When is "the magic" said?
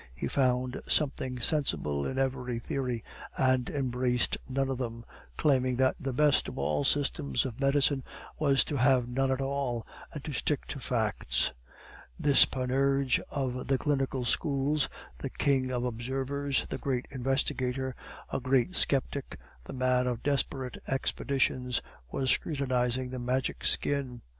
23.11-23.63